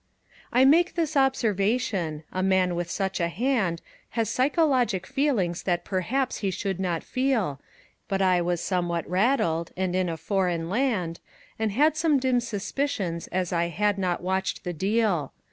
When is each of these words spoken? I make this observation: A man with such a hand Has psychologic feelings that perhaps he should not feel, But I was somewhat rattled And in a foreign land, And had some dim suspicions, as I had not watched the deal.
I 0.51 0.65
make 0.65 0.95
this 0.95 1.15
observation: 1.15 2.23
A 2.33 2.41
man 2.41 2.73
with 2.73 2.89
such 2.89 3.19
a 3.19 3.27
hand 3.27 3.83
Has 4.17 4.31
psychologic 4.31 5.05
feelings 5.05 5.61
that 5.61 5.85
perhaps 5.85 6.37
he 6.37 6.49
should 6.49 6.79
not 6.79 7.03
feel, 7.03 7.61
But 8.07 8.19
I 8.19 8.41
was 8.41 8.61
somewhat 8.63 9.07
rattled 9.07 9.69
And 9.77 9.95
in 9.95 10.09
a 10.09 10.17
foreign 10.17 10.71
land, 10.71 11.19
And 11.59 11.71
had 11.71 11.95
some 11.97 12.17
dim 12.17 12.39
suspicions, 12.39 13.27
as 13.27 13.53
I 13.53 13.67
had 13.67 13.99
not 13.99 14.23
watched 14.23 14.63
the 14.63 14.73
deal. 14.73 15.33